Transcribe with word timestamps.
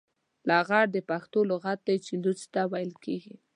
لغړ 0.49 0.85
د 0.95 0.97
پښتو 1.09 1.39
لغت 1.51 1.79
دی 1.87 1.97
چې 2.05 2.13
لوڅ 2.23 2.39
ته 2.53 2.61
ويل 2.71 2.93
کېږي. 3.03 3.35